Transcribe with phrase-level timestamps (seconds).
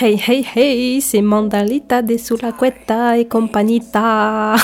[0.00, 4.56] Hey hey hey, c'est Mandalita de Sulacueta et Companita.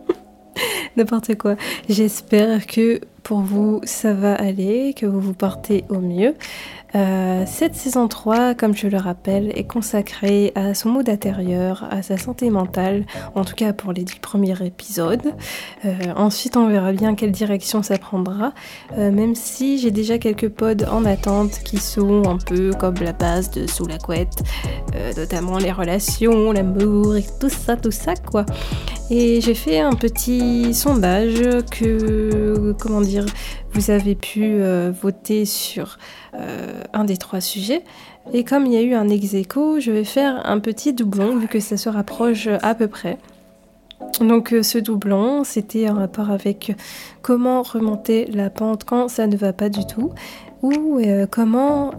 [0.96, 1.56] N'importe quoi.
[1.90, 6.34] J'espère que pour vous ça va aller, que vous vous portez au mieux.
[6.94, 12.02] Euh, cette saison 3, comme je le rappelle, est consacrée à son mood intérieur, à
[12.02, 13.04] sa santé mentale,
[13.34, 15.34] en tout cas pour les 10 premiers épisodes.
[15.84, 18.52] Euh, ensuite, on verra bien quelle direction ça prendra,
[18.98, 23.12] euh, même si j'ai déjà quelques pods en attente qui sont un peu comme la
[23.12, 24.42] base de Sous la couette,
[25.16, 28.44] notamment les relations, l'amour et tout ça, tout ça quoi.
[29.10, 33.26] Et j'ai fait un petit sondage que, comment dire,
[33.72, 34.60] vous avez pu
[34.90, 35.98] voter sur
[36.34, 37.82] euh, un des trois sujets.
[38.32, 41.36] Et comme il y a eu un ex aequo, je vais faire un petit doublon
[41.36, 43.18] vu que ça se rapproche à peu près.
[44.20, 46.76] Donc euh, ce doublon, c'était en rapport avec
[47.22, 50.12] comment remonter la pente quand ça ne va pas du tout
[50.62, 51.92] ou euh, comment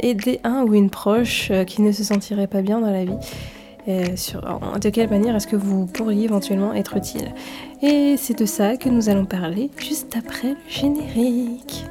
[0.00, 3.18] aider un ou une proche qui ne se sentirait pas bien dans la vie.
[4.16, 4.40] Sur,
[4.80, 7.32] de quelle manière est-ce que vous pourriez éventuellement être utile
[7.82, 11.84] Et c'est de ça que nous allons parler juste après le générique.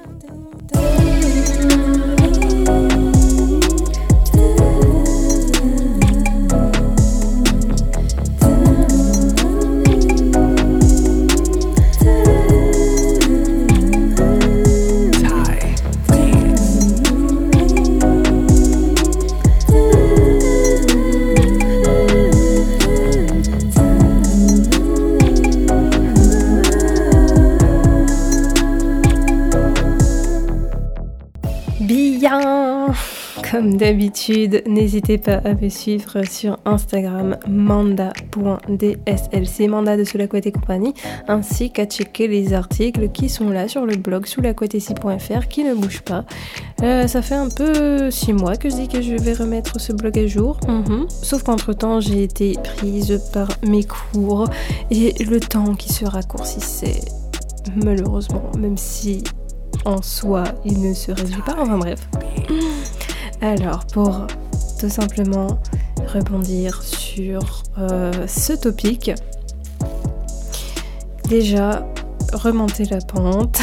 [33.52, 38.10] Comme d'habitude, n'hésitez pas à me suivre sur Instagram manda.dslc,
[39.70, 40.94] manda de Sous la couette et compagnie,
[41.28, 45.76] ainsi qu'à checker les articles qui sont là sur le blog sous la qui ne
[45.76, 46.26] bouge pas.
[46.82, 49.94] Euh, ça fait un peu six mois que je dis que je vais remettre ce
[49.94, 50.60] blog à jour.
[50.68, 51.06] Mhm.
[51.10, 54.50] Sauf qu'entre temps, j'ai été prise par mes cours
[54.90, 57.02] et le temps qui se raccourcissait,
[57.84, 59.24] malheureusement, même si
[59.86, 61.56] en soi il ne se résout pas.
[61.60, 62.08] Enfin bref.
[63.42, 64.28] Alors, pour
[64.80, 65.60] tout simplement
[66.14, 69.12] rebondir sur euh, ce topic,
[71.28, 71.86] déjà
[72.34, 73.60] remonter la pente.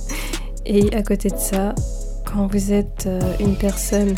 [0.66, 1.74] Et à côté de ça,
[2.24, 4.14] quand vous êtes euh, une personne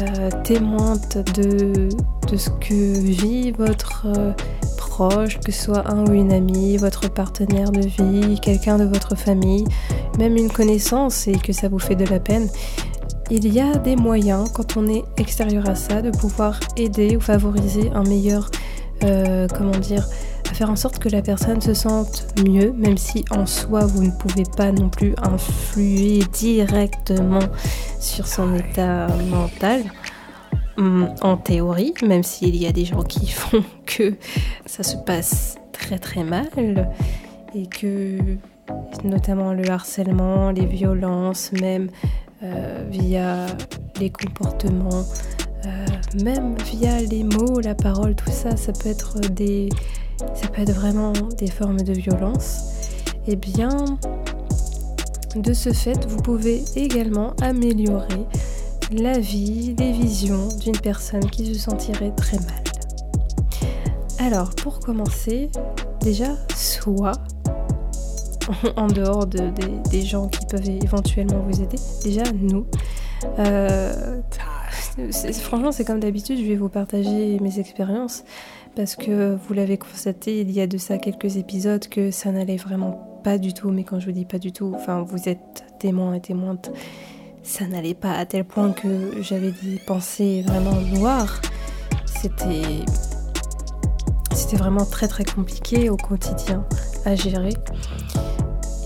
[0.00, 1.88] euh, témointe de,
[2.28, 4.06] de, ce que vit votre
[4.76, 9.16] proche, que ce soit un ou une amie, votre partenaire de vie, quelqu'un de votre
[9.16, 9.64] famille,
[10.18, 12.48] même une connaissance et que ça vous fait de la peine,
[13.30, 17.20] il y a des moyens, quand on est extérieur à ça, de pouvoir aider ou
[17.20, 18.50] favoriser un meilleur,
[19.04, 20.06] euh, comment dire,
[20.48, 24.04] à faire en sorte que la personne se sente mieux, même si en soi vous
[24.04, 27.40] ne pouvez pas non plus influer directement
[27.98, 29.82] sur son état mental.
[30.78, 34.14] Hum, en théorie, même s'il y a des gens qui font que
[34.66, 36.90] ça se passe très très mal
[37.54, 38.18] et que
[39.04, 41.88] notamment le harcèlement, les violences, même
[42.90, 43.46] via
[44.00, 45.04] les comportements,
[45.66, 45.86] euh,
[46.22, 49.68] même via les mots, la parole, tout ça, ça peut être des,
[50.34, 52.72] ça peut être vraiment des formes de violence.
[53.26, 53.98] Eh bien,
[55.34, 58.26] de ce fait, vous pouvez également améliorer
[58.92, 62.62] la vie, les visions d'une personne qui se sentirait très mal.
[64.18, 65.50] Alors, pour commencer,
[66.00, 67.18] déjà, soit
[68.76, 71.78] en dehors des gens qui peuvent éventuellement vous aider.
[72.02, 72.66] Déjà, nous.
[73.38, 74.20] Euh,
[75.40, 78.24] franchement, c'est comme d'habitude, je vais vous partager mes expériences
[78.74, 82.56] parce que vous l'avez constaté il y a de ça quelques épisodes que ça n'allait
[82.56, 83.70] vraiment pas du tout.
[83.70, 86.70] Mais quand je vous dis pas du tout, enfin, vous êtes témoin et témointe,
[87.42, 91.40] ça n'allait pas à tel point que j'avais des pensées vraiment noires.
[92.04, 92.84] C'était.
[94.34, 96.66] C'était vraiment très très compliqué au quotidien
[97.06, 97.54] à gérer.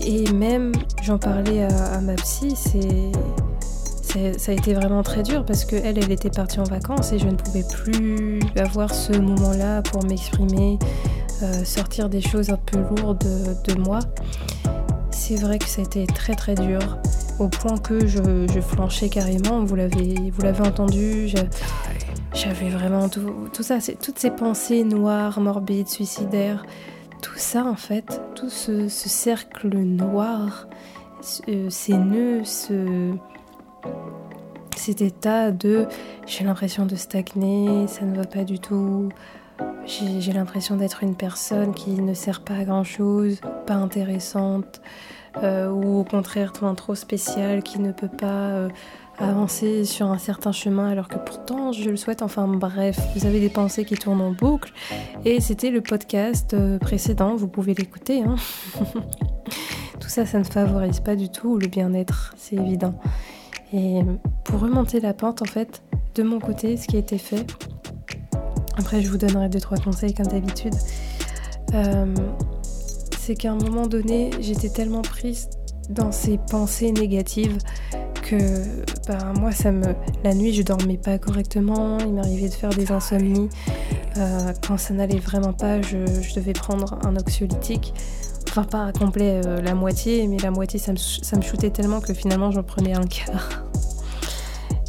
[0.05, 0.71] Et même,
[1.03, 3.11] j'en parlais à, ma psy, c'est
[4.37, 7.27] ça a été vraiment très dur parce qu'elle, elle était partie en vacances et je
[7.27, 10.77] ne pouvais plus avoir ce moment-là pour m'exprimer,
[11.43, 13.23] euh, sortir des choses un peu lourdes
[13.65, 13.99] de, moi.
[15.11, 16.97] C'est vrai que ça a été très très dur,
[17.39, 18.21] au point que je,
[18.59, 21.29] flanchais carrément, vous l'avez entendu,
[22.33, 26.65] j'avais vraiment tout, tout ça, toutes ces pensées noires, morbides, suicidaires
[27.21, 30.67] tout ça en fait, tout ce, cercle noir,
[31.21, 33.13] ces nœuds, ce,
[34.75, 35.87] cet état de
[36.25, 39.09] j'ai l'impression de stagner, ça ne va pas du tout,
[39.85, 44.81] j'ai l'impression d'être une personne qui ne sert pas à grand chose, pas intéressante,
[45.41, 48.67] ou au contraire trop spécial qui ne peut pas
[49.21, 52.21] avancer sur un certain chemin alors que pourtant je le souhaite.
[52.21, 54.73] Enfin bref, vous avez des pensées qui tournent en boucle
[55.25, 58.23] et c'était le podcast précédent, vous pouvez l'écouter.
[58.23, 58.35] Hein.
[59.99, 62.95] tout ça, ça ne favorise pas du tout le bien-être, c'est évident.
[63.73, 64.01] Et
[64.43, 65.81] pour remonter la pente, en fait,
[66.15, 67.45] de mon côté, ce qui a été fait,
[68.77, 70.73] après je vous donnerai deux trois conseils comme d'habitude,
[71.73, 72.13] euh,
[73.17, 75.49] c'est qu'à un moment donné, j'étais tellement prise
[75.89, 77.57] dans ces pensées négatives
[78.31, 78.63] que
[79.07, 79.93] bah, moi, ça me,
[80.23, 81.97] la nuit, je dormais pas correctement.
[81.99, 83.49] Il m'arrivait de faire des insomnies.
[84.17, 85.97] Euh, quand ça n'allait vraiment pas, je,
[86.35, 87.93] devais prendre un oxyolytique.
[88.49, 91.71] Enfin, pas à complet euh, la moitié, mais la moitié, ça me, ça me shootait
[91.71, 93.63] tellement que finalement, j'en prenais un quart.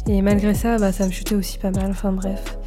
[0.07, 1.91] Et malgré ça, bah, ça me chutait aussi pas mal.
[1.91, 2.57] Enfin, bref.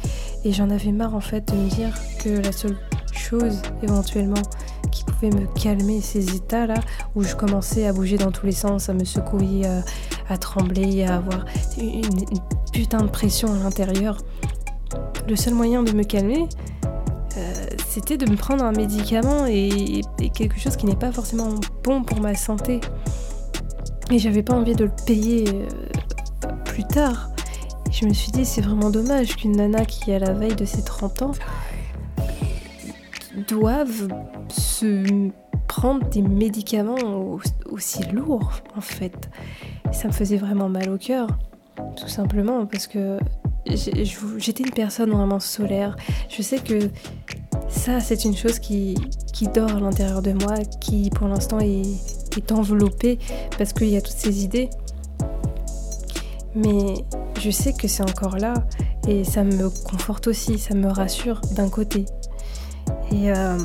[0.45, 2.77] Et j'en avais marre, en fait, de me dire que la seule
[3.11, 4.41] chose, éventuellement,
[4.91, 6.81] qui pouvait me calmer ces états-là,
[7.15, 9.81] où je commençais à bouger dans tous les sens, à me secouer, à,
[10.35, 11.45] trembler, à avoir
[11.79, 12.01] une,
[12.73, 14.17] putain de pression à l'intérieur.
[15.29, 16.49] Le seul moyen de me calmer,
[17.99, 20.01] c'était de me prendre un médicament et,
[20.35, 21.49] quelque chose qui n'est pas forcément
[21.83, 22.79] bon pour ma santé.
[24.11, 25.67] Et j'avais pas envie de le payer euh,
[26.63, 27.31] plus tard.
[27.91, 30.83] je me suis dit, c'est vraiment dommage qu'une nana qui à la veille de ses
[30.83, 31.31] 30 ans
[33.47, 34.07] doive
[34.49, 35.31] se
[35.67, 39.29] prendre des médicaments aussi lourds en fait.
[39.91, 41.27] Ça me faisait vraiment mal au cœur,
[41.95, 43.17] tout simplement parce que
[44.37, 45.95] j'étais une personne vraiment solaire.
[46.29, 46.89] Je sais que
[47.69, 48.95] ça, c'est une chose qui,
[49.53, 51.83] dort à l'intérieur de moi, qui pour l'instant est,
[52.51, 53.17] enveloppée
[53.57, 54.69] parce qu'il y a toutes ces idées.
[56.53, 56.93] Mais
[57.39, 58.53] je sais que c'est encore là
[59.07, 62.05] et ça me conforte aussi, ça me rassure d'un côté.
[63.11, 63.57] Et euh,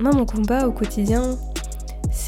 [0.00, 1.38] moi, mon combat au quotidien,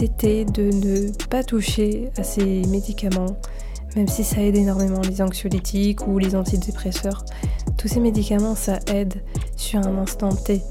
[0.01, 3.37] c'était de ne pas toucher à ces médicaments,
[3.97, 7.23] même si ça aide énormément les anxiolytiques ou les antidépresseurs.
[7.77, 9.23] Tous ces médicaments, ça aide
[9.57, 10.63] sur un instant T.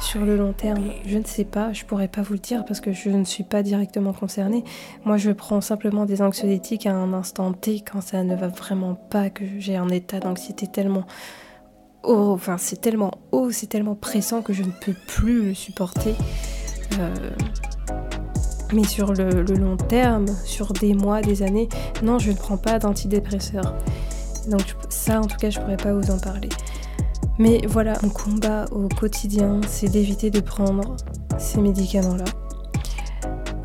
[0.00, 2.80] Sur le long terme, je ne sais pas, je pourrais pas vous le dire parce
[2.80, 4.62] que je ne suis pas directement concernée.
[5.04, 8.94] Moi, je prends simplement des anxiolytiques à un instant T quand ça ne va vraiment
[8.94, 11.06] pas, que j'ai un état d'anxiété tellement
[12.04, 16.14] haut, enfin c'est tellement haut, c'est tellement pressant que je ne peux plus le supporter.
[17.00, 17.30] Euh,
[18.72, 21.68] mais sur le, le, long terme, sur des mois, des années,
[22.02, 23.74] non, je ne prends pas d'antidépresseurs.
[24.48, 26.48] Donc ça, en tout cas, je pourrais pas vous en parler.
[27.38, 30.96] Mais voilà, mon combat au quotidien, c'est d'éviter de prendre
[31.38, 32.24] ces médicaments-là.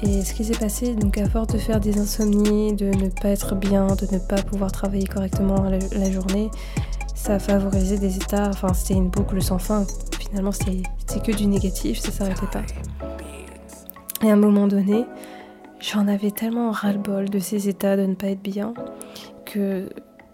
[0.01, 3.29] Et ce qui s'est passé, donc à force de faire des insomnies, de ne pas
[3.29, 6.49] être bien, de ne pas pouvoir travailler correctement la, journée,
[7.13, 9.85] ça a favorisé des états, enfin c'était une boucle sans fin.
[10.19, 10.81] Finalement c'était
[11.23, 12.63] que du négatif, ça s'arrêtait pas.
[14.23, 15.05] Et à un moment donné,
[15.79, 18.73] j'en avais tellement ras-le-bol de ces états de ne pas être bien
[19.45, 19.89] que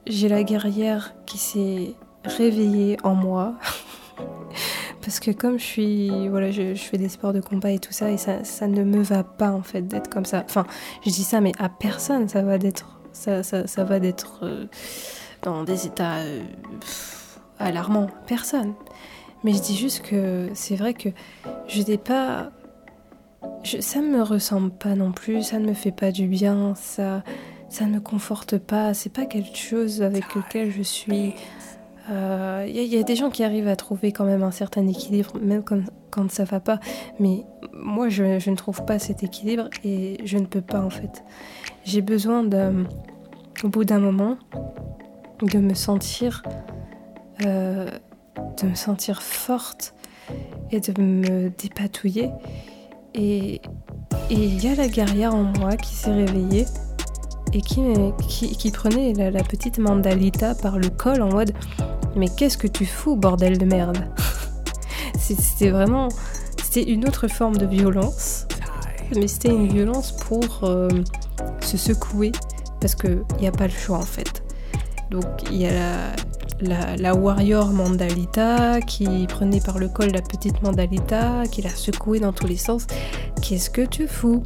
[0.06, 1.96] j'ai la guerrière qui s'est
[2.26, 3.56] réveiller en moi.
[5.02, 8.12] Parce que comme je suis, voilà, je, fais des sports de combat et tout ça,
[8.12, 10.44] et ça, ne me va pas en fait d'être comme ça.
[10.44, 10.66] Enfin,
[11.06, 14.66] je dis ça, mais à personne, ça va d'être, ça, ça, va d'être euh,
[15.44, 16.44] dans des états euh,
[17.58, 18.08] alarmants.
[18.28, 18.74] Personne.
[19.46, 21.08] Mais je dis juste que c'est vrai que
[21.70, 22.52] je n'ai pas,
[23.80, 27.24] ça me ressemble pas non plus, ça ne me fait pas du bien, ça,
[27.70, 28.94] ça ne me conforte pas.
[28.94, 31.34] C'est pas quelque chose avec lequel je suis
[32.10, 35.34] il euh, y, a des gens qui arrivent à trouver quand même un certain équilibre,
[35.42, 36.80] même quand, quand ça va pas.
[37.20, 41.26] Mais moi, je, ne trouve pas cet équilibre et je ne peux pas en fait.
[41.84, 42.48] J'ai besoin
[43.64, 44.38] au bout d'un moment,
[45.42, 46.44] de me sentir,
[47.46, 47.90] euh,
[48.62, 49.94] de me sentir forte
[50.72, 52.30] et de me dépatouiller.
[53.18, 53.62] Et
[54.30, 56.66] il y a la guerrière en moi qui s'est réveillée
[57.54, 57.82] et qui,
[58.58, 61.54] qui, prenait la, petite Mandalita par le col en mode
[62.16, 63.98] mais qu'est-ce que tu fous, bordel de merde?
[65.20, 66.10] C'était vraiment.
[66.62, 68.46] C'était une autre forme de violence,
[69.16, 70.90] mais c'était une violence pour euh,
[71.62, 72.32] se secouer,
[72.82, 74.44] parce qu'il n'y a pas le choix en fait.
[75.12, 76.16] Donc il y a la,
[76.62, 82.34] la, warrior Mandalita qui prenait par le col la petite Mandalita, qui la secouait dans
[82.34, 82.88] tous les sens.
[83.42, 84.44] Qu'est-ce que tu fous?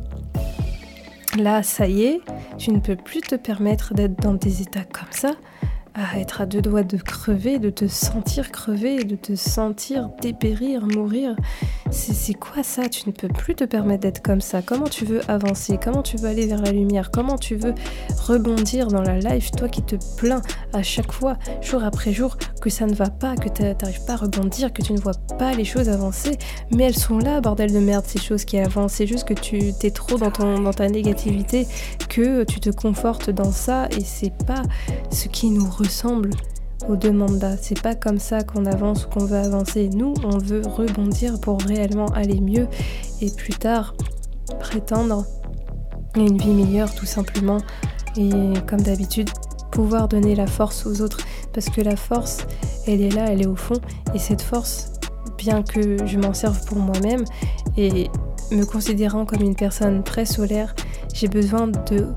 [1.38, 2.22] Là, ça y est,
[2.58, 5.32] tu ne peux plus te permettre d'être dans des états comme ça
[5.94, 10.86] à être à deux doigts de crever, de te sentir crever, de te sentir dépérir,
[10.86, 11.36] mourir.
[11.92, 12.88] C'est quoi ça?
[12.88, 14.62] Tu ne peux plus te permettre d'être comme ça.
[14.62, 15.78] Comment tu veux avancer?
[15.82, 17.12] Comment tu veux aller vers la lumière?
[17.12, 17.76] Comment tu veux
[18.18, 19.52] rebondir dans la life?
[19.52, 23.36] Toi qui te plains à chaque fois, jour après jour, que ça ne va pas,
[23.36, 26.38] que tu n'arrives pas à rebondir, que tu ne vois pas les choses avancer,
[26.72, 28.94] mais elles sont là, bordel de merde, ces choses qui avancent.
[28.94, 31.68] C'est juste que tu t'es trop dans, ton, ta négativité,
[32.08, 34.64] que tu te confortes dans ça, et c'est pas
[35.12, 36.30] ce qui nous ressemble
[36.88, 37.58] aux deux mandats.
[37.58, 39.90] C'est pas comme ça qu'on avance ou qu'on veut avancer.
[39.90, 42.68] Nous, on veut rebondir pour réellement aller mieux
[43.22, 43.94] et plus tard
[44.60, 45.26] prétendre
[46.16, 47.60] une vie meilleure tout simplement.
[48.18, 48.32] Et
[48.68, 49.30] comme d'habitude,
[49.72, 51.20] pouvoir donner la force aux autres.
[51.54, 52.46] Parce que la force,
[52.88, 53.80] elle est là, elle est au fond.
[54.14, 54.92] Et cette force,
[55.38, 57.24] bien que je m'en serve pour moi-même,
[57.78, 58.10] et
[58.52, 60.76] me considérant comme une personne très solaire,
[61.14, 62.08] j'ai besoin de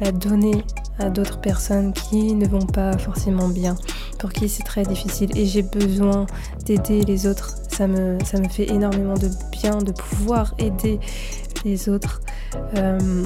[0.00, 0.64] la donner
[0.98, 3.76] à d'autres personnes qui ne vont pas forcément bien,
[4.18, 5.36] pour qui c'est très difficile.
[5.36, 6.26] Et j'ai besoin
[6.64, 7.54] d'aider les autres.
[7.68, 8.18] Ça me,
[8.50, 10.98] fait énormément de bien de pouvoir aider
[11.64, 12.20] les autres.
[12.76, 13.24] Euh,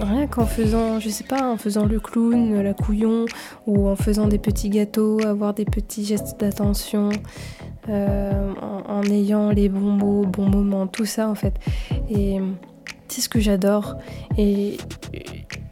[0.00, 3.26] rien qu'en faisant, je sais pas, en faisant le clown, la couillon,
[3.66, 7.10] ou en faisant des petits gâteaux, avoir des petits gestes d'attention,
[7.88, 11.54] euh, en, ayant les bons mots, bons moments, tout ça en fait.
[12.10, 12.40] Et
[13.08, 13.96] c'est ce que j'adore.
[14.38, 14.78] Et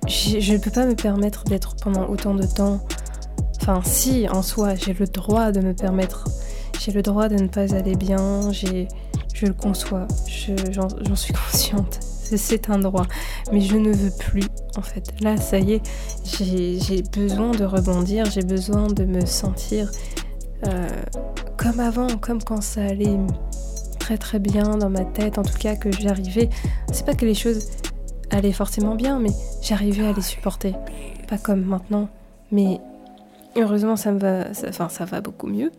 [0.09, 2.81] je ne peux pas me permettre d'être pendant autant de temps.
[3.71, 6.25] Enfin, si, en soi, j'ai le droit de me permettre.
[6.81, 8.51] J'ai le droit de ne pas aller bien.
[8.51, 10.09] Je le conçois.
[10.73, 12.01] j'en suis consciente
[12.37, 13.07] c'est un droit.
[13.53, 14.47] Mais je ne veux plus,
[14.77, 15.13] en fait.
[15.21, 15.83] Là, ça y est,
[16.25, 19.91] j'ai besoin de rebondir, j'ai besoin de me sentir
[20.69, 20.89] euh,
[21.57, 23.19] comme avant, comme quand ça allait
[23.99, 26.51] très très bien dans ma tête, en tout cas que j'arrivais.
[26.93, 27.67] C'est pas que les choses
[28.31, 30.75] allaient forcément bien, mais j'arrivais à les supporter.
[31.29, 32.09] Pas comme maintenant,
[32.53, 32.81] mais
[33.57, 35.71] heureusement ça va, enfin ça va beaucoup mieux.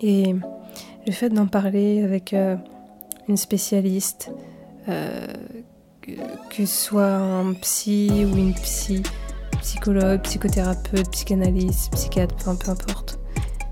[0.00, 0.34] Et
[1.06, 2.56] le fait d'en parler avec euh,
[3.28, 4.32] une spécialiste,
[4.88, 5.26] euh,
[6.00, 9.02] que, ce soit un psy ou une psy,
[9.60, 13.20] psychologue, psychothérapeute, psychanalyste, psychiatre, peu importe.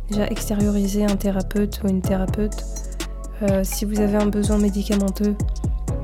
[0.08, 2.64] Déjà extérioriser un thérapeute ou une thérapeute.
[3.42, 5.34] Euh, si vous avez un besoin médicamenteux,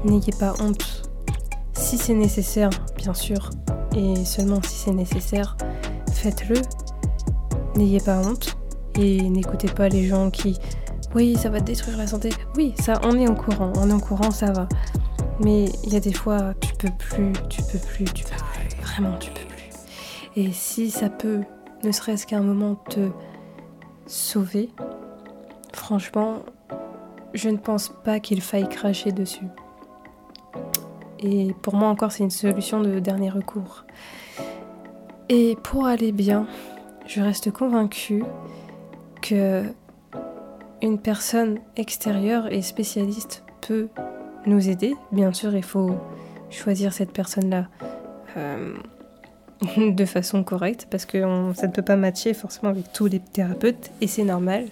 [0.05, 1.03] n'ayez pas honte.
[1.73, 3.51] Si c'est nécessaire, bien sûr,
[3.97, 5.57] et seulement si c'est nécessaire,
[6.13, 6.61] faites-le.
[7.77, 8.57] N'ayez pas honte
[8.99, 10.59] et n'écoutez pas les gens qui
[11.15, 12.29] oui, ça va détruire la santé.
[12.57, 14.69] Oui, ça, on est au courant, on est au courant, ça va.
[15.41, 18.83] Mais il y a des fois, tu peux plus, tu peux plus, tu peux plus.
[18.83, 19.71] Vraiment, tu peux plus.
[20.37, 21.41] Et si ça peut,
[21.85, 23.09] ne serait-ce qu'à un moment, te
[24.07, 24.69] sauver,
[25.73, 26.41] franchement,
[27.33, 29.47] je ne pense pas qu'il faille cracher dessus.
[31.21, 33.85] Et pour moi encore, c'est une solution de dernier recours.
[35.29, 36.47] Et pour aller bien,
[37.07, 38.25] je reste convaincue
[39.23, 39.65] que
[40.83, 43.89] une personne extérieure et spécialiste peut
[44.47, 44.95] nous aider.
[45.11, 45.97] Bien sûr, il faut
[46.51, 47.67] choisir cette personne-là
[48.37, 48.75] euh,
[49.77, 51.21] de façon correcte parce que
[51.55, 54.67] ça ne peut pas matcher forcément avec tous les thérapeutes et c'est normal.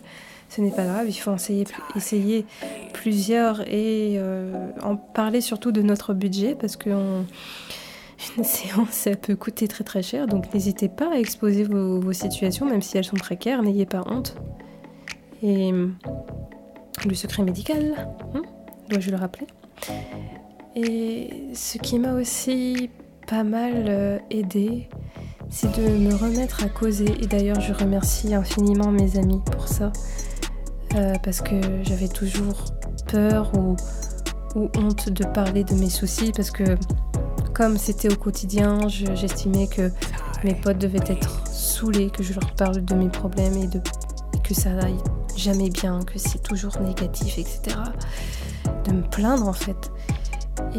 [0.55, 2.47] Ce n'est pas grave, il faut essayer, essayer
[2.93, 9.35] plusieurs et euh, en parler surtout de notre budget parce que une séance, ça peut
[9.35, 10.29] coûter très très cher.
[10.29, 14.37] Donc n'hésitez pas à exposer vos situations, même si elles sont précaires, n'ayez pas honte.
[15.43, 18.43] Et le secret médical, hein,
[18.89, 19.49] dois-je le rappeler?
[20.77, 22.91] Et ce qui m'a aussi
[23.27, 24.89] pas mal euh, aidé,
[25.51, 27.07] c'est de me remettre à causer.
[27.21, 29.93] Et d'ailleurs, je remercie infiniment mes amis pour ça.
[30.95, 32.65] Euh, parce que j'avais toujours
[33.09, 33.77] peur ou,
[34.55, 36.33] honte de parler de mes soucis.
[36.35, 36.77] Parce que
[37.53, 39.91] comme c'était au quotidien, j'estimais que
[40.45, 44.71] mes potes devaient être saoulés, que je leur parle de mes problèmes et que ça
[44.83, 44.99] aille
[45.37, 47.77] jamais bien, que c'est toujours négatif, etc.
[48.85, 49.91] De me plaindre en fait.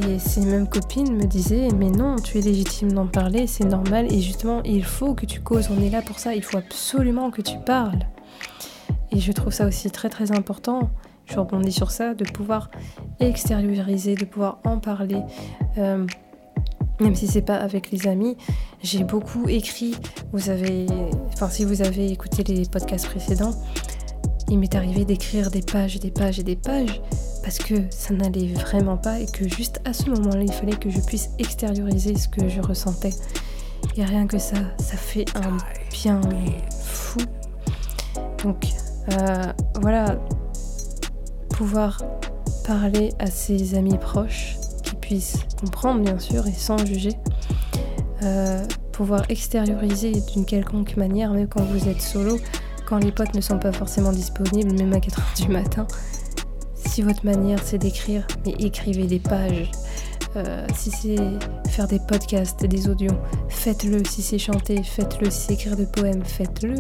[0.01, 4.11] Et ces mêmes copines me disaient Mais non, tu es légitime d'en parler, c'est normal,
[4.11, 7.31] et justement, il faut que tu causes, on est là pour ça, il faut absolument
[7.31, 8.05] que tu parles.
[9.15, 10.89] Et je trouve ça aussi très très important,
[11.25, 12.69] je rebondis sur ça, de pouvoir
[13.21, 15.21] extérioriser, de pouvoir en parler.
[15.77, 16.05] Euh,
[16.99, 18.35] même si c'est pas avec les amis,
[18.83, 19.95] j'ai beaucoup écrit.
[20.33, 20.85] Vous avez,
[21.31, 23.53] enfin, si vous avez écouté les podcasts précédents,
[24.49, 27.01] il m'est arrivé d'écrire des pages et des pages et des pages
[27.41, 30.89] parce que ça n'allait vraiment pas et que juste à ce moment-là, il fallait que
[30.89, 33.13] je puisse extérioriser ce que je ressentais.
[33.95, 35.55] Et rien que ça, ça fait un
[35.93, 36.19] bien
[36.69, 37.19] fou.
[38.43, 38.65] Donc
[39.11, 40.17] euh, voilà,
[41.49, 42.01] pouvoir
[42.65, 47.13] parler à ses amis proches qui puissent comprendre bien sûr et sans juger.
[48.23, 52.39] Euh, pouvoir extérioriser d'une quelconque manière, même quand vous êtes solo,
[52.85, 55.85] quand les potes ne sont pas forcément disponibles, même à 4h du matin,
[56.75, 59.69] si votre manière c'est d'écrire, mais écrivez des pages.
[60.37, 63.15] Euh, si c'est faire des podcasts, des audios,
[63.49, 64.03] faites-le.
[64.05, 65.29] Si c'est chanter, faites-le.
[65.29, 66.75] Si c'est écrire des poèmes, faites-le.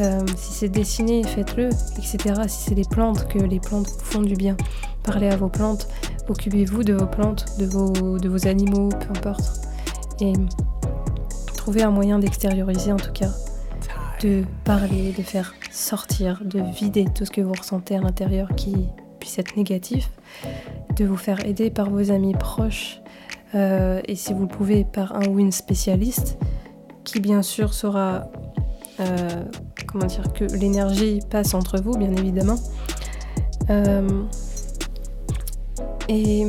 [0.00, 2.42] Euh, si c'est dessiner, faites-le, etc.
[2.48, 4.56] Si c'est les plantes, que les plantes font du bien,
[5.02, 5.88] parlez à vos plantes,
[6.28, 9.68] occupez-vous de vos plantes, de vos, de vos animaux, peu importe.
[10.20, 10.32] Et
[11.56, 13.30] trouvez un moyen d'extérioriser en tout cas,
[14.22, 18.88] de parler, de faire sortir, de vider tout ce que vous ressentez à l'intérieur qui
[19.20, 20.10] puisse être négatif,
[20.96, 23.00] de vous faire aider par vos amis proches
[23.54, 26.38] euh, et si vous le pouvez par un ou une spécialiste
[27.04, 28.28] qui bien sûr saura
[29.00, 29.44] euh,
[29.94, 32.58] comment dire que l'énergie passe entre vous bien évidemment
[33.70, 34.24] euh,
[36.08, 36.46] et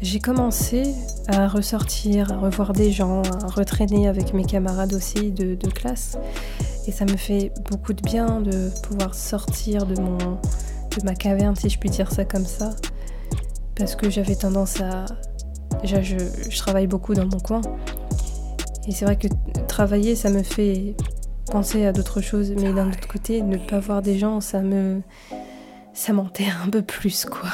[0.00, 0.94] j'ai commencé
[1.28, 6.18] à ressortir, à revoir des gens, à retraîner avec mes camarades aussi de, classe.
[6.86, 11.56] Et ça me fait beaucoup de bien de pouvoir sortir de mon de ma caverne,
[11.56, 12.70] si je puis dire ça comme ça.
[13.76, 15.06] Parce que j'avais tendance à.
[15.80, 16.16] Déjà, je,
[16.58, 17.60] travaille beaucoup dans mon coin.
[18.86, 19.28] Et c'est vrai que
[19.68, 20.96] travailler, ça me fait
[21.50, 22.52] penser à d'autres choses.
[22.52, 25.02] Mais d'un autre côté, ne pas voir des gens, ça me.
[25.94, 27.50] Ça m'enterre un peu plus, quoi.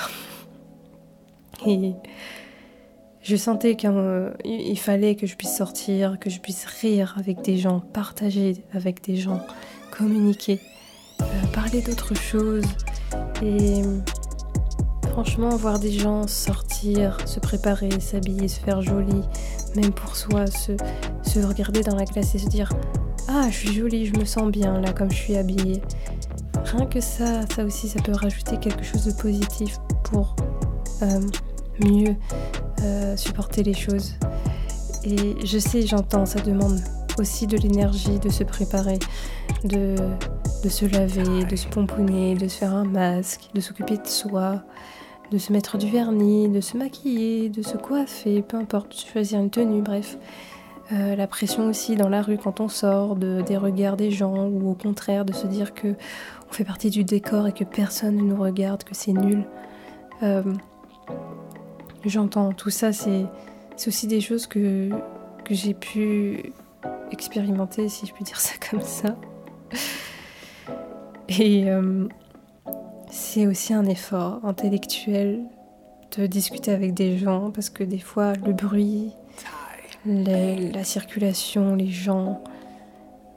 [1.67, 1.95] Et
[3.21, 7.81] je sentais qu'il fallait que je puisse sortir, que je puisse rire avec des gens,
[7.81, 9.41] partager avec des gens,
[9.91, 10.61] communiquer,
[11.21, 12.65] euh, parler d'autres choses.
[13.43, 13.83] Et
[15.11, 19.23] franchement, voir des gens sortir, se préparer, s'habiller, se faire joli,
[19.75, 20.73] même pour soi, se,
[21.23, 22.71] se regarder dans la glace et se dire
[23.31, 25.83] Ah, je suis jolie, je me sens bien là comme je suis habillée.
[26.65, 30.35] Rien que ça, ça aussi, ça peut rajouter quelque chose de positif pour
[31.03, 31.21] euh,
[31.85, 32.17] mieux
[32.83, 34.15] euh, supporter les choses.
[35.05, 36.81] Et je sais, j'entends, ça demande
[37.19, 38.99] aussi de l'énergie de se préparer,
[39.63, 39.97] de,
[40.65, 44.63] de se laver, de se pomponner, de se faire un masque, de s'occuper de soi,
[45.31, 49.51] de se mettre du vernis, de se maquiller, de se coiffer, peu importe, choisir une
[49.51, 50.17] tenue, bref.
[50.91, 54.47] Euh, la pression aussi dans la rue quand on sort, de, des regards des gens,
[54.47, 55.89] ou au contraire de se dire que
[56.49, 59.45] on fait partie du décor et que personne ne nous regarde, que c'est nul.
[60.23, 60.43] Euh,
[62.05, 63.27] J'entends tout ça, c'est
[63.87, 64.89] aussi des choses que,
[65.45, 66.53] que j'ai pu
[67.11, 69.17] expérimenter, si je puis dire ça comme ça.
[71.29, 72.09] Et euh,
[73.11, 75.45] c'est aussi un effort intellectuel
[76.17, 79.13] de discuter avec des gens parce que des fois le bruit,
[80.07, 82.43] la circulation, les gens,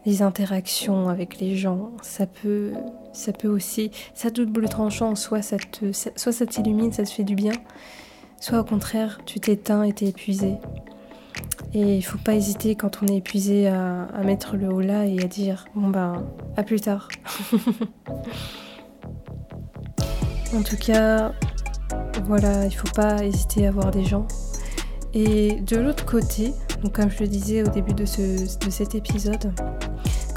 [0.05, 2.71] les interactions avec les gens, ça peut,
[3.13, 7.23] ça peut aussi, ça double tranchant, soit ça te, soit ça t'illumine, ça te fait
[7.23, 7.53] du bien,
[8.39, 10.55] soit au contraire, tu t'éteins et t'es épuisé.
[11.73, 15.23] Et il faut pas hésiter quand on est épuisé à, mettre le haut là et
[15.23, 16.25] à dire bon ben
[16.57, 17.07] à plus tard.
[20.53, 21.31] en tout cas,
[22.25, 24.27] voilà, il faut pas hésiter à voir des gens.
[25.13, 29.51] Et de l'autre côté, donc comme je le disais au début de, de cet épisode,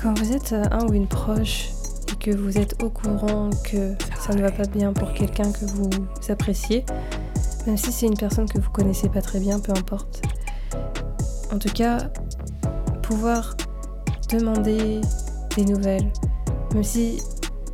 [0.00, 1.70] quand vous êtes un ou une proche
[2.12, 5.64] et que vous êtes au courant que ça ne va pas bien pour quelqu'un que
[5.64, 5.90] vous
[6.28, 6.84] appréciez,
[7.66, 10.22] même si c'est une personne que vous connaissez pas très bien, peu importe.
[11.52, 12.10] En tout cas,
[13.02, 13.56] pouvoir
[14.30, 15.00] demander
[15.56, 16.12] des nouvelles,
[16.74, 17.22] même si,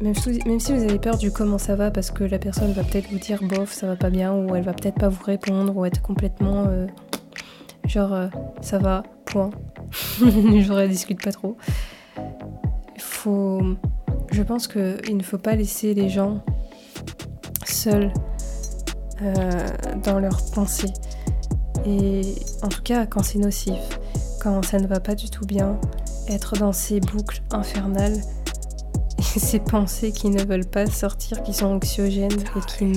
[0.01, 3.11] même si, vous avez peur du comment ça va, parce que la personne va peut-être
[3.11, 5.85] vous dire bof, ça va pas bien, ou elle va peut-être pas vous répondre, ou
[5.85, 6.87] être complètement euh,
[7.85, 8.29] genre euh,
[8.63, 9.51] ça va, point.
[10.21, 11.57] je discute pas trop.
[12.99, 13.63] Faut.
[14.31, 16.45] Je pense qu'il ne faut pas laisser les gens
[17.65, 18.13] seuls
[19.23, 19.67] euh,
[20.05, 20.93] dans leurs pensées.
[21.85, 22.23] Et
[22.63, 23.99] en tout cas, quand c'est nocif,
[24.41, 25.79] quand ça ne va pas du tout bien,
[26.29, 28.21] être dans ces boucles infernales,
[29.39, 32.93] ces pensées qui ne veulent pas sortir, qui sont anxiogènes et qui,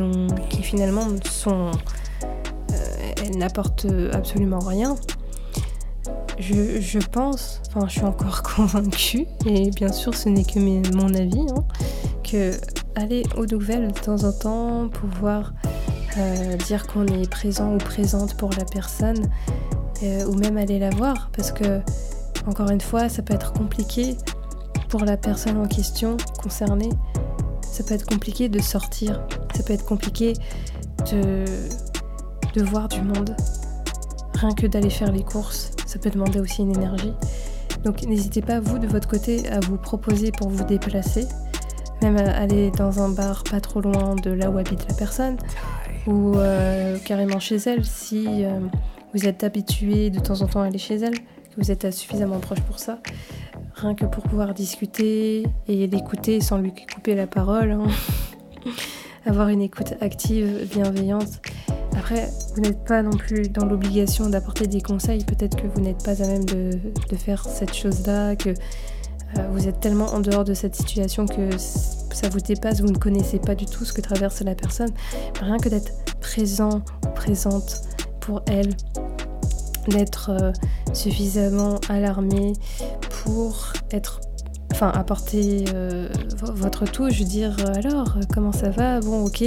[0.49, 1.71] qui finalement sont.
[2.71, 2.75] Euh,
[3.23, 4.95] elles n'apportent absolument rien.
[6.39, 10.59] Je, je, pense, enfin je suis encore convaincue, et bien sûr ce n'est que
[10.95, 11.63] mon avis, hein,
[12.23, 12.53] que
[12.95, 15.53] aller aux nouvelles de temps en temps, pouvoir
[16.17, 19.29] euh, dire qu'on est présent ou présente pour la personne,
[20.03, 21.81] euh, ou même aller la voir, parce que,
[22.45, 24.17] encore une fois, ça peut être compliqué
[24.93, 26.91] pour la personne en question concernée.
[27.63, 29.25] Ça peut être compliqué de sortir,
[29.55, 30.33] ça peut être compliqué
[31.11, 31.45] de,
[32.53, 33.35] de voir du monde.
[34.35, 37.11] Rien que d'aller faire les courses, ça peut demander aussi une énergie.
[37.83, 41.27] Donc n'hésitez pas, vous, de votre côté, à vous proposer pour vous déplacer,
[42.03, 45.37] même aller dans un bar pas trop loin de là où habite la personne,
[46.05, 48.59] ou euh, carrément chez elle si euh,
[49.15, 52.37] vous êtes habitué de temps en temps à aller chez elle, que vous êtes suffisamment
[52.37, 52.99] proche pour ça.
[53.83, 57.71] Rien que pour pouvoir discuter et l'écouter sans lui couper la parole.
[57.71, 57.87] Hein.
[59.25, 61.41] Avoir une écoute active, bienveillante.
[61.97, 65.25] Après, vous n'êtes pas non plus dans l'obligation d'apporter des conseils.
[65.25, 66.79] Peut-être que vous n'êtes pas à même de,
[67.17, 72.29] faire cette chose-là, que euh, vous êtes tellement en dehors de cette situation que ça
[72.29, 74.91] vous dépasse, vous ne connaissez pas du tout ce que traverse la personne.
[75.41, 75.91] Rien que d'être
[76.21, 77.81] présent ou présente
[78.21, 78.69] pour elle,
[79.87, 80.51] d'être euh,
[80.93, 82.53] suffisamment alarmé
[83.23, 84.21] pour être
[84.71, 86.09] enfin apporter euh,
[86.41, 86.85] votre
[87.19, 88.99] veux dire alors comment ça va?
[88.99, 89.43] Bon ok,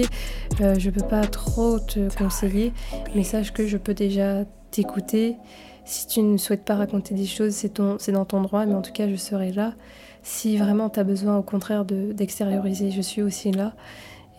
[0.60, 2.72] euh, je peux pas trop te conseiller,
[3.14, 5.36] mais sache que je peux déjà t'écouter.
[5.84, 8.92] Si tu ne souhaites pas raconter des choses, c'est dans ton droit, mais en tout
[8.92, 9.74] cas je serai là.
[10.22, 13.72] Si vraiment tu as besoin au contraire d'extérioriser, je suis aussi là.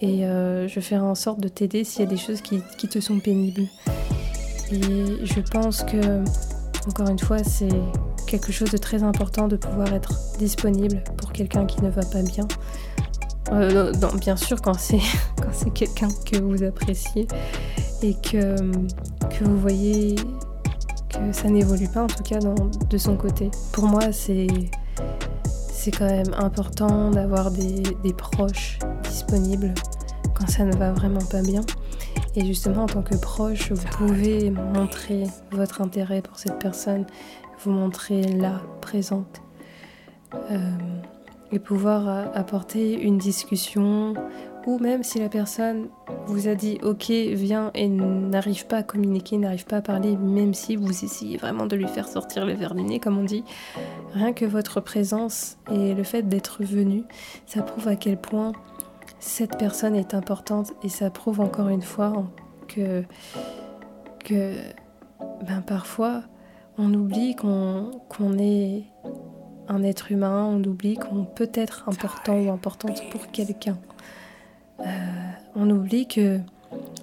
[0.02, 3.00] Et je ferai en sorte de t'aider s'il y a des choses qui, qui te
[3.00, 3.64] sont pénibles.
[4.72, 6.24] Et je pense que,
[6.88, 7.70] encore une fois, c'est
[8.26, 12.22] quelque chose de très important de pouvoir être disponible pour quelqu'un qui ne va pas
[12.22, 12.48] bien.
[13.52, 15.00] Euh, bien sûr, quand c'est,
[15.38, 17.28] quand c'est quelqu'un que vous appréciez
[18.02, 18.56] et que,
[19.30, 20.16] que vous voyez
[21.10, 23.50] que ça n'évolue pas, en tout cas de son côté.
[23.72, 24.48] Pour moi, c'est,
[25.72, 29.74] c'est quand même important d'avoir des, des proches disponibles
[30.34, 31.62] quand ça ne va vraiment pas bien.
[32.38, 37.08] Et justement, en tant que proche, vous pouvez montrer votre intérêt pour cette personne,
[37.64, 39.42] vous montrer là, présente,
[40.52, 40.60] euh,
[41.52, 44.14] et pouvoir euh, apporter une discussion,
[44.68, 45.88] ou même si la personne
[46.28, 50.54] vous a dit ok, viens et n'arrive pas à communiquer, n'arrive pas à parler, même
[50.54, 53.46] si vous essayez vraiment de lui faire sortir le verre du nez, comme on dit,
[54.14, 57.04] rien que votre présence et le fait d'être venu,
[57.48, 58.52] ça prouve à quel point
[59.20, 62.26] cette personne est importante et ça prouve encore une fois
[62.68, 63.04] que,
[64.24, 64.54] que
[65.46, 66.24] ben parfois
[66.78, 68.84] on oublie qu'on est
[69.68, 73.78] un être humain, on oublie qu'on peut être important ou importante pour quelqu'un.
[74.80, 74.84] Euh,
[75.56, 76.40] on oublie que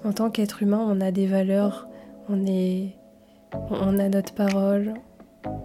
[0.03, 1.87] en tant qu'être humain, on a des valeurs,
[2.29, 2.95] on, est,
[3.51, 4.93] on a notre parole,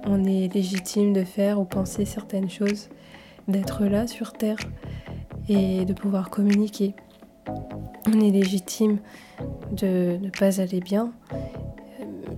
[0.04, 2.88] on est légitime de faire ou penser certaines choses,
[3.48, 4.58] d'être là sur Terre
[5.50, 6.94] et de pouvoir communiquer.
[8.06, 8.98] On est légitime
[9.72, 11.12] de ne pas aller bien.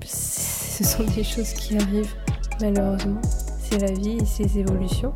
[0.05, 2.14] Ce sont des choses qui arrivent
[2.61, 3.20] malheureusement.
[3.61, 5.12] C'est la vie et ses évolutions.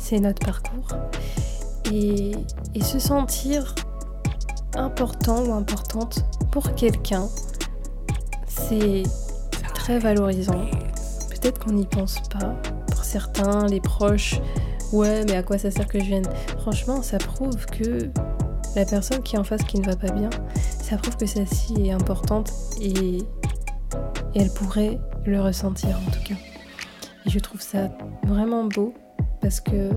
[0.00, 0.88] C'est notre parcours.
[1.92, 2.30] Et,
[2.74, 3.74] et se sentir
[4.76, 7.26] important ou importante pour quelqu'un,
[8.46, 9.02] c'est
[9.74, 10.64] très valorisant.
[11.28, 12.54] Peut-être qu'on n'y pense pas.
[12.86, 14.40] Pour certains, les proches,
[14.92, 16.26] ouais, mais à quoi ça sert que je vienne?
[16.58, 18.10] Franchement, ça prouve que
[18.76, 21.74] la personne qui est en face qui ne va pas bien, ça prouve que celle-ci
[21.86, 23.18] est importante et,
[24.34, 26.34] elle pourrait le ressentir en tout cas.
[27.26, 27.90] Et je trouve ça
[28.26, 28.94] vraiment beau
[29.42, 29.90] parce que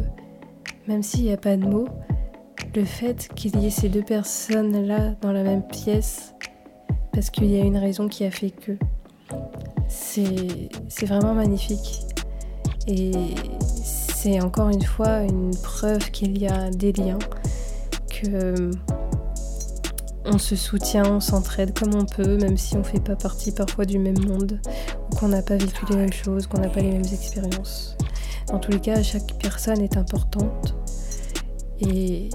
[0.87, 1.87] même s'il n'y a pas de mots,
[2.75, 6.33] le fait qu'il y ait ces deux personnes-là dans la même pièce,
[7.13, 8.73] parce qu'il y a une raison qui a fait que,
[9.87, 12.01] c'est vraiment magnifique.
[12.87, 13.11] Et
[14.25, 17.19] c'est encore une fois une preuve qu'il y a des liens,
[18.09, 18.71] que
[20.25, 23.85] on se soutient, on s'entraide comme on peut, même si on fait pas partie parfois
[23.85, 24.59] du même monde,
[25.11, 27.95] ou qu'on n'a pas vécu les mêmes choses, qu'on n'a pas les mêmes expériences.
[28.47, 30.75] Dans tous les cas, chaque personne est importante
[31.79, 32.29] et,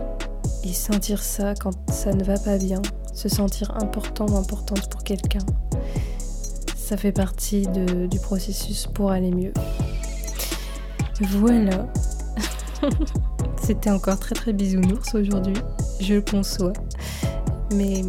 [0.72, 2.80] sentir ça quand ça ne va pas bien,
[3.12, 5.44] se sentir important ou importante pour quelqu'un,
[6.76, 9.52] ça fait partie du processus pour aller mieux.
[11.20, 11.86] Voilà.
[13.62, 15.54] C'était encore très très bisounours aujourd'hui,
[16.00, 16.72] je le conçois.
[17.74, 18.02] Mais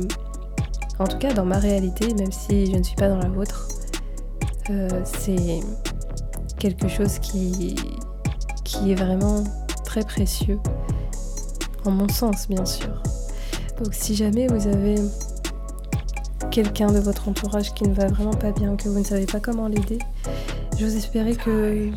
[0.97, 3.67] en tout cas, dans ma réalité, même si je ne suis pas dans la vôtre,
[4.69, 5.59] euh, c'est
[6.57, 7.75] quelque chose qui,
[8.87, 9.43] est vraiment
[9.83, 10.59] très précieux,
[11.85, 13.03] en mon sens bien sûr.
[13.77, 14.95] Donc si jamais vous avez
[16.49, 19.39] quelqu'un de votre entourage qui ne va vraiment pas bien, que vous ne savez pas
[19.39, 19.99] comment l'aider,
[20.81, 21.91] J'ose espérer que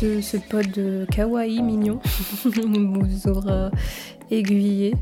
[0.00, 2.00] ce, ce de kawaii mignon
[2.44, 3.70] vous aura
[4.30, 4.94] aiguillé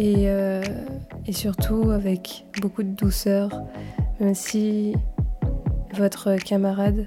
[0.00, 0.62] euh,
[1.26, 3.50] et, surtout avec beaucoup de douceur,
[4.18, 4.94] même si
[5.94, 7.06] votre camarade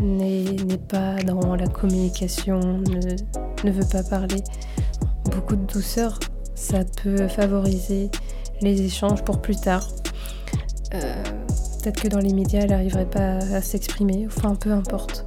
[0.00, 0.56] n'est
[0.88, 4.42] pas dans la communication, ne, veut pas parler.
[5.30, 6.18] Beaucoup de douceur,
[6.56, 8.10] ça peut favoriser
[8.60, 9.88] les échanges pour plus tard.
[10.94, 11.22] Euh,
[11.82, 15.26] Peut-être que dans les médias, elle n'arriverait pas à s'exprimer, enfin peu importe.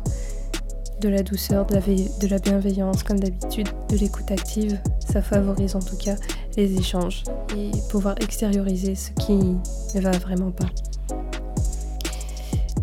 [1.02, 5.76] De la douceur, de la, de la bienveillance, comme d'habitude, de l'écoute active, ça favorise
[5.76, 6.16] en tout cas
[6.58, 7.24] les échanges
[7.56, 10.68] et pouvoir extérioriser ce qui ne va vraiment pas.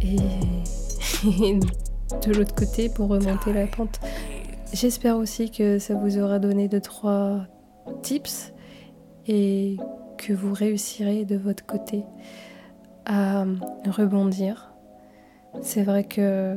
[0.02, 0.16] Et,
[2.26, 4.00] de l'autre côté, pour remonter la pente,
[4.72, 7.46] j'espère aussi que ça vous aura donné deux trois
[8.02, 8.52] tips
[9.26, 9.76] et
[10.18, 12.04] que vous réussirez de votre côté
[13.04, 13.44] à
[13.86, 14.72] rebondir.
[15.60, 16.56] C'est vrai que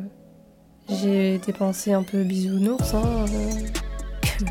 [0.89, 3.51] j'ai des pensées un peu bisounours, hein, euh,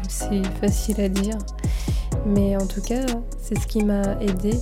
[0.09, 1.39] c'est facile à dire.
[2.27, 3.05] Mais en tout cas,
[3.41, 4.55] c'est ce qui m'a aidé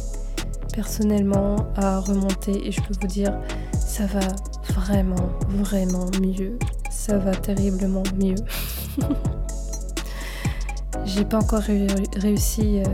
[0.74, 3.38] personnellement à remonter et je peux vous dire,
[3.78, 4.20] ça va
[4.74, 6.58] vraiment, vraiment mieux.
[6.90, 8.36] Ça va terriblement mieux.
[11.04, 11.62] J'ai pas encore
[12.16, 12.84] réussi euh,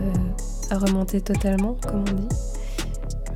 [0.70, 2.28] à remonter totalement, comme on dit.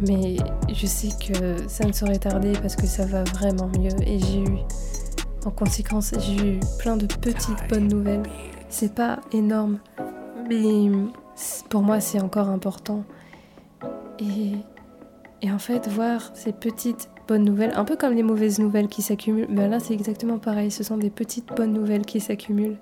[0.09, 0.37] Mais
[0.72, 3.92] je sais que ça ne saurait tarder parce que ça va vraiment mieux.
[4.07, 4.59] Et j'ai eu,
[5.46, 8.22] en conséquence, j'ai eu plein de petites bonnes nouvelles.
[8.68, 9.78] C'est pas énorme,
[10.48, 10.90] mais
[11.68, 13.05] pour moi c'est encore important.
[14.18, 14.52] Et,
[15.40, 19.02] et, en fait, voir ces petites bonnes nouvelles, un peu comme les mauvaises nouvelles qui
[19.02, 20.70] s'accumulent, ben là c'est exactement pareil.
[20.70, 22.78] Ce sont des petites bonnes nouvelles qui s'accumulent.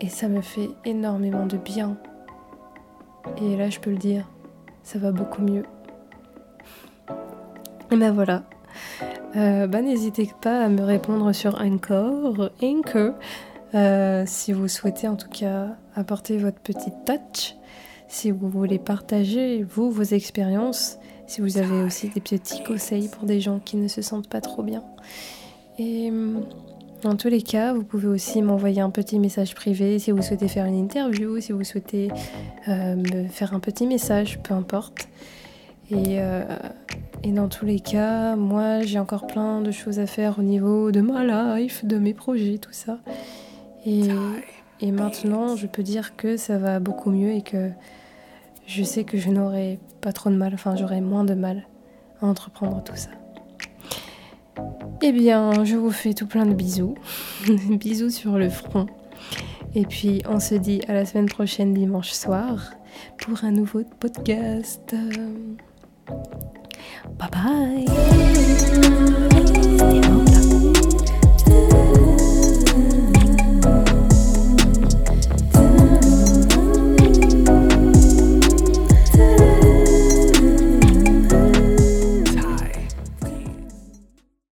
[0.00, 1.96] Et ça me fait énormément de bien.
[3.40, 4.28] Et là, je peux le dire,
[4.82, 5.64] ça va beaucoup mieux.
[7.90, 8.42] Et ben voilà.
[9.36, 13.14] Euh, bah, n'hésitez pas à me répondre sur Anchor, Anchor
[13.74, 17.56] euh, si vous souhaitez en tout cas apporter votre petite touch,
[18.08, 23.24] si vous voulez partager vous vos expériences, si vous avez aussi des petits conseils pour
[23.24, 24.84] des gens qui ne se sentent pas trop bien.
[25.78, 26.12] Et
[27.02, 30.46] dans tous les cas, vous pouvez aussi m'envoyer un petit message privé si vous souhaitez
[30.46, 32.10] faire une interview, si vous souhaitez
[32.68, 35.08] euh, me faire un petit message, peu importe.
[35.92, 36.44] Et, euh,
[37.22, 40.90] et dans tous les cas, moi j'ai encore plein de choses à faire au niveau
[40.90, 42.98] de ma life, de mes projets, tout ça.
[43.84, 44.08] Et,
[44.80, 47.70] et maintenant, je peux dire que ça va beaucoup mieux et que
[48.66, 51.66] je sais que je n'aurai pas trop de mal, enfin j'aurai moins de mal
[52.20, 53.10] à entreprendre tout ça.
[55.02, 56.94] Eh bien, je vous fais tout plein de bisous.
[57.70, 58.86] bisous sur le front.
[59.74, 62.72] Et puis, on se dit à la semaine prochaine, dimanche soir,
[63.18, 64.94] pour un nouveau podcast.
[66.06, 67.86] Bye bye.